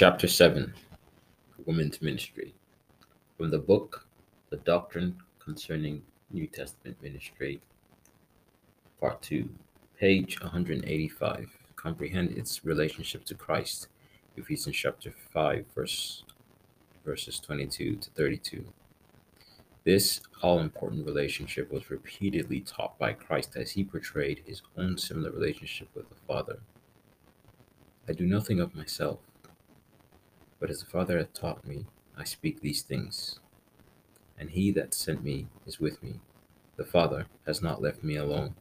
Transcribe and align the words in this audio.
Chapter 0.00 0.28
7 0.28 0.72
Women's 1.66 2.00
Ministry. 2.00 2.54
From 3.36 3.50
the 3.50 3.58
book 3.58 4.06
The 4.48 4.56
Doctrine 4.56 5.18
Concerning 5.38 6.00
New 6.30 6.46
Testament 6.46 6.96
Ministry, 7.02 7.60
Part 8.98 9.20
2, 9.20 9.46
page 9.98 10.40
185. 10.40 11.50
Comprehend 11.76 12.30
its 12.30 12.64
relationship 12.64 13.26
to 13.26 13.34
Christ. 13.34 13.88
Ephesians 14.38 14.74
chapter 14.74 15.12
5, 15.34 15.66
verse, 15.74 16.24
verses 17.04 17.38
22 17.38 17.96
to 17.96 18.10
32. 18.12 18.64
This 19.84 20.22
all 20.42 20.60
important 20.60 21.04
relationship 21.04 21.70
was 21.70 21.90
repeatedly 21.90 22.60
taught 22.60 22.98
by 22.98 23.12
Christ 23.12 23.54
as 23.54 23.72
he 23.72 23.84
portrayed 23.84 24.44
his 24.46 24.62
own 24.78 24.96
similar 24.96 25.30
relationship 25.30 25.88
with 25.94 26.08
the 26.08 26.16
Father. 26.26 26.60
I 28.08 28.14
do 28.14 28.24
nothing 28.24 28.60
of 28.60 28.74
myself, 28.74 29.18
but 30.60 30.70
as 30.70 30.80
the 30.80 30.90
Father 30.90 31.18
hath 31.18 31.32
taught 31.32 31.66
me, 31.66 31.86
I 32.16 32.24
speak 32.24 32.60
these 32.60 32.82
things. 32.82 33.40
And 34.38 34.50
he 34.50 34.70
that 34.72 34.94
sent 34.94 35.24
me 35.24 35.48
is 35.66 35.80
with 35.80 36.02
me. 36.02 36.20
The 36.76 36.84
Father 36.84 37.26
has 37.46 37.62
not 37.62 37.82
left 37.82 38.04
me 38.04 38.16
alone, 38.16 38.54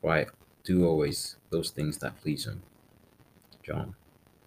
for 0.00 0.12
I 0.12 0.26
do 0.62 0.86
always 0.86 1.36
those 1.50 1.70
things 1.70 1.98
that 1.98 2.20
please 2.20 2.46
him. 2.46 2.62
John 3.62 3.94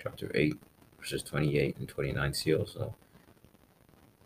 chapter 0.01 0.31
8, 0.33 0.55
verses 0.99 1.23
28 1.23 1.77
and 1.77 1.87
29 1.87 2.33
see 2.33 2.55
also 2.55 2.95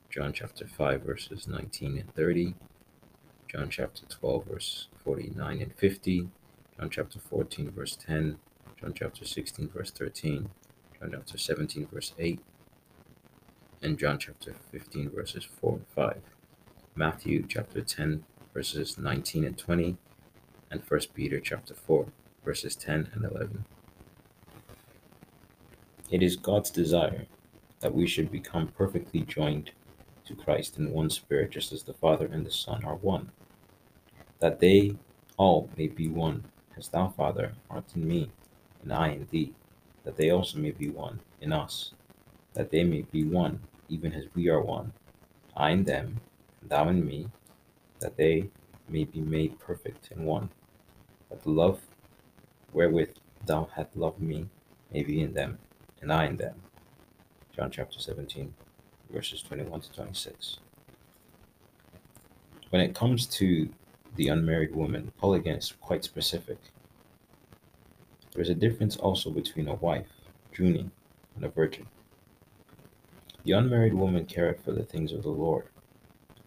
John 0.10 0.32
chapter 0.32 0.66
5, 0.66 1.02
verses 1.02 1.48
19 1.48 1.98
and 1.98 2.14
30, 2.16 2.56
John 3.50 3.70
chapter 3.70 4.06
12, 4.08 4.46
verse 4.46 4.88
49 5.04 5.62
and 5.62 5.76
50, 5.76 6.30
John 6.78 6.90
chapter 6.90 7.20
14, 7.20 7.72
verse 7.72 7.98
10, 7.98 8.38
John 8.80 8.94
chapter 8.94 9.26
16, 9.26 9.70
verse 9.70 9.92
13, 9.92 10.50
John 11.00 11.12
chapter 11.12 11.38
17, 11.38 11.88
verse 11.92 12.14
8, 12.18 12.40
and 13.86 14.00
John 14.00 14.18
chapter 14.18 14.56
15, 14.72 15.12
verses 15.12 15.48
4 15.62 15.74
and 15.74 15.88
5, 15.94 16.22
Matthew 16.96 17.46
chapter 17.48 17.82
10, 17.82 18.24
verses 18.52 18.98
19 18.98 19.46
and 19.46 19.56
20, 19.56 19.96
and 20.72 20.82
1 20.82 21.00
Peter 21.14 21.40
chapter 21.40 21.76
4, 21.76 22.08
verses 22.44 22.76
10 22.76 23.10
and 23.14 23.24
11. 23.24 23.64
It 26.10 26.24
is 26.24 26.36
God's 26.36 26.72
desire 26.72 27.28
that 27.82 27.94
we 27.94 28.08
should 28.08 28.32
become 28.32 28.70
perfectly 28.70 29.22
joined 29.22 29.70
to 30.26 30.34
Christ 30.34 30.80
in 30.80 30.92
one 30.92 31.12
spirit, 31.12 31.52
just 31.52 31.72
as 31.72 31.84
the 31.84 31.94
Father 31.94 32.26
and 32.26 32.44
the 32.44 32.52
Son 32.52 32.84
are 32.84 32.96
one, 32.96 33.30
that 34.40 34.60
they 34.60 34.96
all 35.38 35.70
may 35.78 35.90
be 35.90 36.08
one, 36.08 36.46
as 36.76 36.88
thou, 36.88 37.10
Father, 37.10 37.54
art 37.70 37.86
in 37.96 38.08
me, 38.08 38.32
and 38.82 38.92
I 38.92 39.10
in 39.10 39.28
thee, 39.30 39.54
that 40.04 40.18
they 40.18 40.32
also 40.32 40.58
may 40.58 40.72
be 40.72 40.90
one 40.90 41.20
in 41.40 41.54
us, 41.54 41.92
that 42.56 42.72
they 42.72 42.84
may 42.84 43.04
be 43.04 43.24
one, 43.24 43.60
even 43.90 44.14
as 44.14 44.26
we 44.34 44.50
are 44.50 44.62
one, 44.62 44.94
I 45.56 45.72
in 45.72 45.84
them, 45.84 46.22
and 46.62 46.70
thou 46.70 46.90
in 46.90 47.06
me, 47.06 47.28
that 48.00 48.18
they 48.18 48.50
may 48.90 49.06
be 49.06 49.22
made 49.22 49.60
perfect 49.60 50.10
in 50.12 50.26
one, 50.26 50.50
that 51.30 51.44
the 51.44 51.50
love 51.50 51.82
wherewith 52.74 53.16
thou 53.46 53.70
hast 53.76 53.96
loved 53.96 54.20
me 54.20 54.48
may 54.92 55.04
be 55.04 55.22
in 55.22 55.34
them, 55.34 55.60
and 56.02 56.12
I 56.12 56.26
in 56.26 56.38
them. 56.38 56.62
John 57.56 57.72
chapter 57.72 58.00
17 58.00 58.54
verses 59.10 59.42
21 59.42 59.82
to 59.82 59.92
26. 59.94 60.60
When 62.70 62.82
it 62.82 62.96
comes 62.96 63.26
to 63.28 63.70
the 64.16 64.28
unmarried 64.28 64.76
woman, 64.76 65.12
Paul 65.18 65.36
again 65.36 65.58
is 65.58 65.74
quite 65.80 66.04
specific. 66.04 66.58
There 68.34 68.42
is 68.42 68.50
a 68.50 68.56
difference 68.56 68.98
also 68.98 69.30
between 69.30 69.68
a 69.68 69.76
wife, 69.76 70.08
gune, 70.54 70.92
and 71.36 71.46
a 71.46 71.50
virgin. 71.50 71.88
The 73.46 73.52
unmarried 73.52 73.94
woman 73.94 74.26
careth 74.26 74.66
for 74.66 74.72
the 74.72 74.84
things 74.84 75.12
of 75.12 75.22
the 75.22 75.30
Lord, 75.30 75.68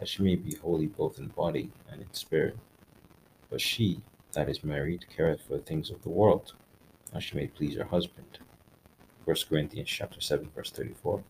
that 0.00 0.08
she 0.08 0.20
may 0.24 0.34
be 0.34 0.56
holy 0.56 0.88
both 0.88 1.20
in 1.20 1.28
body 1.28 1.70
and 1.88 2.02
in 2.02 2.12
spirit. 2.12 2.56
But 3.48 3.60
she 3.60 4.00
that 4.32 4.48
is 4.48 4.64
married 4.64 5.06
careth 5.08 5.40
for 5.42 5.52
the 5.52 5.62
things 5.62 5.90
of 5.90 6.02
the 6.02 6.08
world, 6.08 6.54
that 7.12 7.22
she 7.22 7.36
may 7.36 7.46
please 7.46 7.76
her 7.76 7.84
husband. 7.84 8.40
1 9.26 9.36
Corinthians 9.48 9.88
chapter 9.88 10.20
7, 10.20 10.50
verse 10.56 10.72
34. 10.72 11.22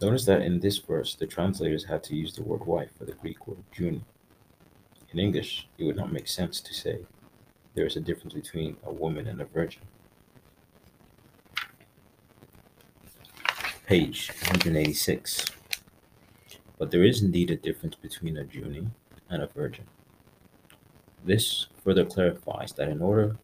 Notice 0.00 0.24
that 0.26 0.42
in 0.42 0.60
this 0.60 0.78
verse, 0.78 1.16
the 1.16 1.26
translators 1.26 1.86
had 1.86 2.04
to 2.04 2.14
use 2.14 2.34
the 2.34 2.44
word 2.44 2.64
wife 2.64 2.90
for 2.96 3.06
the 3.06 3.14
Greek 3.14 3.48
word 3.48 3.64
gune. 3.76 4.02
In 5.12 5.18
English, 5.18 5.66
it 5.78 5.84
would 5.84 5.96
not 5.96 6.12
make 6.12 6.28
sense 6.28 6.60
to 6.60 6.72
say 6.72 7.00
there 7.74 7.86
is 7.86 7.96
a 7.96 8.00
difference 8.00 8.34
between 8.34 8.76
a 8.84 8.92
woman 8.92 9.26
and 9.26 9.40
a 9.40 9.46
virgin. 9.46 9.82
Page 13.86 14.30
186. 14.44 15.44
But 16.78 16.90
there 16.90 17.04
is 17.04 17.20
indeed 17.20 17.50
a 17.50 17.56
difference 17.56 17.94
between 17.94 18.38
a 18.38 18.44
gune 18.44 18.90
and 19.28 19.42
a 19.42 19.46
virgin. 19.46 19.84
This 21.22 21.66
further 21.84 22.06
clarifies 22.06 22.72
that 22.72 22.88
in 22.88 23.02
order 23.02 23.36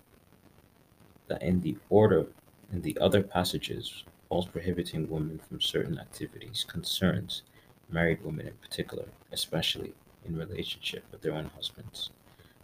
that 1.29 1.43
in 1.43 1.61
the 1.61 1.77
order 1.91 2.27
in 2.73 2.81
the 2.81 2.97
other 3.03 3.23
passages 3.23 4.05
laws 4.31 4.47
prohibiting 4.47 5.11
women 5.11 5.39
from 5.47 5.61
certain 5.61 5.99
activities 5.99 6.65
concerns 6.67 7.43
married 7.91 8.25
women 8.25 8.47
in 8.47 8.55
particular, 8.63 9.05
especially 9.33 9.93
in 10.25 10.35
relationship 10.35 11.05
with 11.13 11.21
their 11.21 11.35
own 11.35 11.51
husbands. 11.55 12.13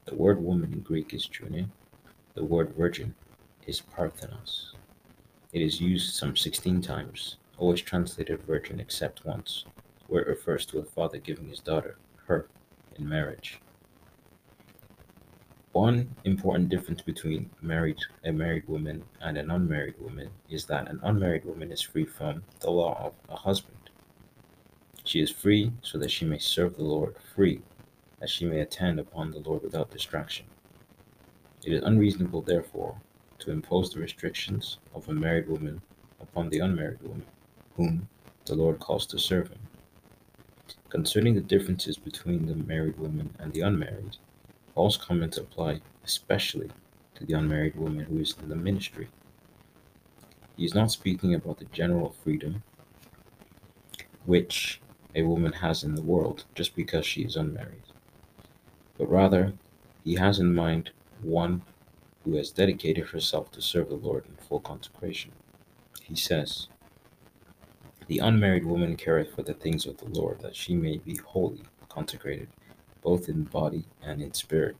The 0.07 0.15
word 0.15 0.43
woman 0.43 0.73
in 0.73 0.81
Greek 0.81 1.13
is 1.13 1.29
gune. 1.29 1.69
The 2.33 2.45
word 2.45 2.75
virgin 2.75 3.15
is 3.67 3.83
parthenos. 3.83 4.73
It 5.53 5.61
is 5.61 5.79
used 5.79 6.15
some 6.15 6.37
16 6.37 6.81
times, 6.81 7.37
always 7.59 7.81
translated 7.81 8.43
virgin 8.43 8.81
except 8.81 9.25
once, 9.25 9.65
where 10.09 10.23
it 10.23 10.29
refers 10.29 10.67
to 10.67 10.79
a 10.79 10.85
father 10.85 11.19
giving 11.19 11.49
his 11.49 11.61
daughter, 11.61 11.99
her, 12.27 12.49
in 12.97 13.09
marriage. 13.09 13.61
One 15.73 16.15
important 16.25 16.71
difference 16.71 17.03
between 17.03 17.51
married 17.61 17.99
a 18.25 18.33
married 18.33 18.67
woman 18.67 19.05
and 19.21 19.37
an 19.37 19.51
unmarried 19.51 20.01
woman 20.01 20.31
is 20.49 20.65
that 20.67 20.89
an 20.89 21.01
unmarried 21.03 21.45
woman 21.45 21.71
is 21.71 21.83
free 21.83 22.07
from 22.07 22.43
the 22.61 22.71
law 22.71 22.97
of 22.99 23.13
a 23.29 23.37
husband. 23.37 23.77
She 25.05 25.21
is 25.21 25.31
free 25.31 25.73
so 25.83 25.99
that 25.99 26.11
she 26.11 26.25
may 26.25 26.39
serve 26.39 26.77
the 26.77 26.83
Lord, 26.83 27.17
free 27.35 27.61
that 28.21 28.31
she 28.31 28.47
may 28.47 28.61
attend 28.61 28.99
upon 28.99 29.31
the 29.31 29.41
Lord 29.41 29.63
without 29.63 29.91
distraction. 29.91 30.47
It 31.65 31.73
is 31.73 31.83
unreasonable, 31.83 32.43
therefore, 32.43 32.97
to 33.41 33.51
impose 33.51 33.93
the 33.93 34.01
restrictions 34.01 34.79
of 34.95 35.09
a 35.09 35.13
married 35.13 35.49
woman 35.49 35.83
upon 36.21 36.49
the 36.49 36.61
unmarried 36.61 37.03
woman, 37.03 37.27
whom 37.77 38.09
the 38.45 38.55
Lord 38.55 38.79
calls 38.79 39.07
to 39.07 39.19
serve 39.19 39.49
him. 39.49 39.59
Concerning 40.89 41.35
the 41.35 41.41
differences 41.41 41.99
between 41.99 42.47
the 42.47 42.55
married 42.55 42.99
woman 42.99 43.35
and 43.39 43.53
the 43.53 43.61
unmarried, 43.61 44.17
Paul's 44.75 44.97
comments 44.97 45.37
apply 45.37 45.81
especially 46.05 46.71
to 47.15 47.25
the 47.25 47.35
unmarried 47.35 47.77
woman 47.77 48.05
who 48.05 48.19
is 48.19 48.35
in 48.43 48.49
the 48.49 48.57
ministry. 48.57 49.09
He 50.57 50.65
is 50.65 50.75
not 50.75 50.91
speaking 50.91 51.35
about 51.35 51.59
the 51.59 51.65
general 51.67 52.15
freedom 52.23 52.63
which 54.25 54.81
a 55.15 55.23
woman 55.23 55.53
has 55.53 55.83
in 55.83 55.95
the 55.95 56.03
world 56.03 56.45
just 56.55 56.75
because 56.75 57.07
she 57.07 57.23
is 57.23 57.37
unmarried, 57.37 57.83
but 58.99 59.11
rather 59.11 59.53
he 60.05 60.15
has 60.15 60.39
in 60.39 60.55
mind 60.55 60.91
one 61.23 61.63
who 62.25 62.37
has 62.37 62.51
dedicated 62.51 63.09
herself 63.09 63.51
to 63.53 63.63
serve 63.63 63.89
the 63.89 63.95
Lord 63.95 64.25
in 64.27 64.37
full 64.37 64.61
consecration. 64.61 65.33
He 66.03 66.17
says, 66.17 66.69
The 68.09 68.19
unmarried 68.19 68.65
woman 68.65 68.97
careth 68.97 69.35
for 69.35 69.43
the 69.43 69.55
things 69.55 69.85
of 69.85 69.97
the 69.99 70.09
Lord, 70.09 70.41
that 70.41 70.55
she 70.55 70.75
may 70.75 70.99
be 70.99 71.17
wholly 71.17 71.63
consecrated 71.89 72.49
both 73.03 73.29
in 73.29 73.45
body 73.45 73.85
and 74.03 74.23
in 74.23 74.33
spirit, 74.33 74.77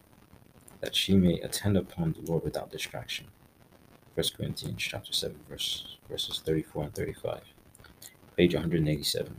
that 0.81 0.95
she 0.95 1.15
may 1.15 1.41
attend 1.41 1.77
upon 1.77 2.13
the 2.13 2.31
Lord 2.31 2.45
without 2.45 2.71
distraction. 2.71 3.27
1 4.15 4.27
Corinthians 4.37 4.77
chapter 4.79 5.13
7, 5.13 5.39
verse, 5.49 5.97
verses 6.09 6.41
34 6.45 6.85
and 6.85 6.95
35. 6.95 7.41
Page 8.37 8.55
187. 8.55 9.37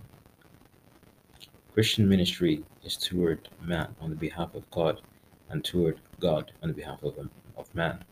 Christian 1.73 2.09
ministry 2.09 2.63
is 2.83 2.97
toward 2.97 3.49
man 3.61 3.95
on 4.01 4.09
the 4.09 4.15
behalf 4.15 4.53
of 4.55 4.69
God 4.71 5.01
and 5.49 5.63
toward 5.63 5.99
God 6.19 6.51
on 6.61 6.69
the 6.69 6.75
behalf 6.75 7.03
of, 7.03 7.17
um, 7.19 7.29
of 7.55 7.73
man. 7.75 8.03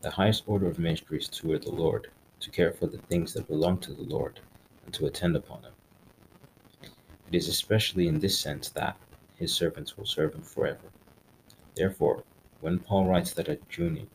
The 0.00 0.10
highest 0.10 0.44
order 0.46 0.66
of 0.66 0.78
ministry 0.78 1.18
is 1.18 1.28
toward 1.28 1.62
the 1.62 1.72
Lord, 1.72 2.08
to 2.40 2.50
care 2.50 2.72
for 2.72 2.86
the 2.86 2.98
things 2.98 3.32
that 3.34 3.48
belong 3.48 3.78
to 3.78 3.92
the 3.92 4.04
Lord, 4.04 4.40
and 4.84 4.94
to 4.94 5.06
attend 5.06 5.36
upon 5.36 5.62
him. 5.62 5.72
It 7.28 7.36
is 7.36 7.48
especially 7.48 8.08
in 8.08 8.18
this 8.18 8.38
sense 8.38 8.68
that, 8.70 8.96
his 9.36 9.52
servants 9.52 9.96
will 9.96 10.06
serve 10.06 10.34
him 10.34 10.42
forever. 10.42 10.90
Therefore, 11.74 12.22
when 12.60 12.78
Paul 12.78 13.06
writes 13.06 13.32
that 13.32 13.48
a 13.48 13.56
gune 13.70 14.06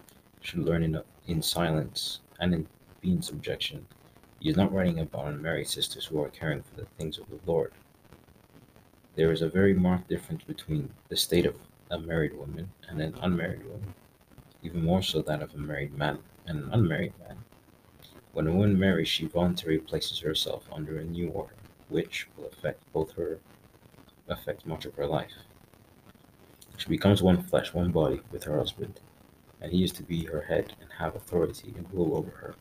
should 0.41 0.59
learn 0.59 0.83
in, 0.83 1.01
in 1.25 1.41
silence 1.41 2.21
and 2.39 2.53
in, 2.53 2.67
be 3.01 3.11
in 3.11 3.21
subjection, 3.21 3.85
he 4.39 4.49
is 4.49 4.55
not 4.55 4.71
writing 4.71 4.99
about 4.99 5.27
unmarried 5.27 5.67
sisters 5.67 6.05
who 6.05 6.21
are 6.21 6.29
caring 6.29 6.61
for 6.61 6.75
the 6.75 6.85
things 6.97 7.17
of 7.17 7.27
the 7.29 7.39
Lord. 7.45 7.73
There 9.15 9.31
is 9.31 9.41
a 9.41 9.49
very 9.49 9.73
marked 9.73 10.07
difference 10.07 10.43
between 10.43 10.89
the 11.09 11.17
state 11.17 11.45
of 11.45 11.55
a 11.89 11.99
married 11.99 12.37
woman 12.37 12.69
and 12.87 13.01
an 13.01 13.15
unmarried 13.21 13.65
woman, 13.65 13.95
even 14.61 14.85
more 14.85 15.01
so 15.01 15.21
that 15.23 15.41
of 15.41 15.55
a 15.55 15.57
married 15.57 15.97
man 15.97 16.19
and 16.45 16.63
an 16.63 16.69
unmarried 16.71 17.13
man. 17.19 17.37
When 18.37 18.45
a 18.45 18.51
woman 18.51 18.77
marries, 18.77 19.07
she 19.07 19.25
voluntarily 19.25 19.79
places 19.79 20.19
herself 20.19 20.69
under 20.71 20.99
a 20.99 21.03
new 21.03 21.29
order, 21.29 21.55
which 21.89 22.27
will 22.37 22.45
affect 22.45 22.83
both 22.93 23.13
her 23.13 23.39
affect 24.27 24.63
much 24.63 24.85
of 24.85 24.93
her 24.93 25.07
life. 25.07 25.31
She 26.77 26.87
becomes 26.87 27.23
one 27.23 27.41
flesh, 27.41 27.73
one 27.73 27.91
body 27.91 28.21
with 28.29 28.43
her 28.43 28.59
husband, 28.59 28.99
and 29.59 29.71
he 29.71 29.83
is 29.83 29.91
to 29.93 30.03
be 30.03 30.25
her 30.25 30.41
head 30.41 30.75
and 30.79 30.91
have 30.99 31.15
authority 31.15 31.73
and 31.75 31.91
rule 31.91 32.15
over 32.15 32.29
her. 32.29 32.53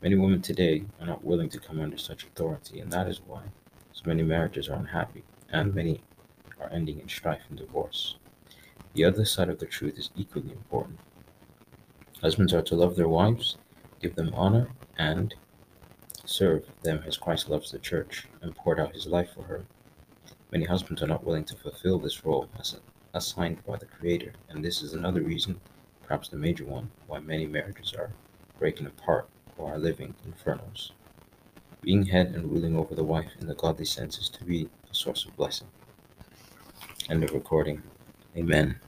Many 0.00 0.14
women 0.14 0.40
today 0.40 0.86
are 0.98 1.06
not 1.06 1.22
willing 1.22 1.50
to 1.50 1.60
come 1.60 1.78
under 1.78 1.98
such 1.98 2.24
authority, 2.24 2.80
and 2.80 2.90
that 2.90 3.06
is 3.06 3.20
why 3.20 3.42
so 3.92 4.04
many 4.06 4.22
marriages 4.22 4.70
are 4.70 4.78
unhappy, 4.78 5.24
and 5.50 5.74
many 5.74 6.00
are 6.58 6.72
ending 6.72 7.00
in 7.00 7.08
strife 7.10 7.42
and 7.50 7.58
divorce. 7.58 8.16
The 8.94 9.04
other 9.04 9.26
side 9.26 9.50
of 9.50 9.58
the 9.58 9.66
truth 9.66 9.98
is 9.98 10.08
equally 10.16 10.52
important. 10.52 11.00
Husbands 12.22 12.54
are 12.54 12.62
to 12.62 12.76
love 12.76 12.96
their 12.96 13.08
wives, 13.08 13.58
give 14.04 14.16
them 14.16 14.34
honor, 14.34 14.68
and 14.98 15.34
serve 16.26 16.66
them 16.82 17.02
as 17.06 17.16
Christ 17.16 17.48
loves 17.48 17.72
the 17.72 17.78
church 17.78 18.26
and 18.42 18.54
poured 18.54 18.78
out 18.78 18.92
his 18.92 19.06
life 19.06 19.30
for 19.34 19.44
her. 19.44 19.64
Many 20.52 20.66
husbands 20.66 21.02
are 21.02 21.06
not 21.06 21.24
willing 21.24 21.44
to 21.44 21.56
fulfill 21.56 21.98
this 21.98 22.22
role 22.22 22.50
as 22.60 22.76
assigned 23.14 23.64
by 23.64 23.78
the 23.78 23.86
Creator, 23.86 24.34
and 24.50 24.62
this 24.62 24.82
is 24.82 24.92
another 24.92 25.22
reason, 25.22 25.58
perhaps 26.02 26.28
the 26.28 26.36
major 26.36 26.66
one, 26.66 26.90
why 27.06 27.18
many 27.18 27.46
marriages 27.46 27.94
are 27.94 28.10
breaking 28.58 28.86
apart 28.86 29.26
or 29.56 29.72
are 29.72 29.78
living 29.78 30.14
infernos. 30.28 30.90
Being 31.80 32.04
head 32.04 32.34
and 32.34 32.52
ruling 32.52 32.76
over 32.76 32.94
the 32.94 33.04
wife 33.04 33.30
in 33.40 33.46
the 33.46 33.54
godly 33.54 33.86
sense 33.86 34.18
is 34.18 34.28
to 34.28 34.44
be 34.44 34.68
a 34.90 34.94
source 34.94 35.24
of 35.24 35.34
blessing. 35.34 35.68
End 37.08 37.24
of 37.24 37.32
recording. 37.32 37.82
Amen. 38.36 38.78